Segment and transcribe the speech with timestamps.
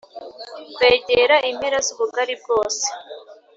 [0.75, 2.85] kwegera impera z'ubugari bwose